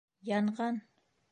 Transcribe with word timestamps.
Янған! 0.29 0.81